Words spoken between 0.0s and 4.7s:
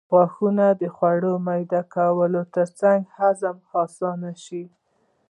غاښونه خواړه میده کوي ترڅو هضم یې اسانه شي